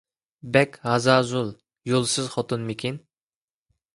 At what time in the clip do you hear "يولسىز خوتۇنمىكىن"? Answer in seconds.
1.91-2.97